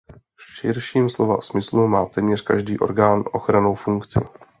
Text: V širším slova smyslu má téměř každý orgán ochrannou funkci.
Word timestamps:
V 0.39 0.55
širším 0.55 1.09
slova 1.09 1.41
smyslu 1.41 1.87
má 1.87 2.05
téměř 2.05 2.41
každý 2.41 2.77
orgán 2.79 3.23
ochrannou 3.33 3.75
funkci. 3.75 4.19